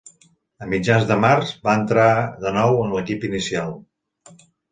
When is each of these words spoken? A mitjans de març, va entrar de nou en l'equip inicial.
A 0.67 0.69
mitjans 0.69 1.03
de 1.11 1.17
març, 1.25 1.51
va 1.69 1.75
entrar 1.81 2.07
de 2.45 2.55
nou 2.57 2.79
en 2.87 2.95
l'equip 2.97 3.29
inicial. 3.31 3.77